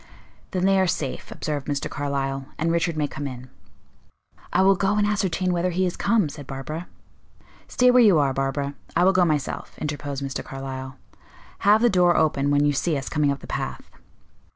[0.49, 1.87] "Then they are safe," observed Mr.
[1.87, 3.51] Carlyle, "and Richard may come in."
[4.51, 6.87] "I will go and ascertain whether he is come," said Barbara.
[7.67, 10.43] "Stay where you are, Barbara; I will go myself," interposed Mr.
[10.43, 10.95] Carlyle.
[11.59, 13.91] "Have the door open when you see us coming up the path."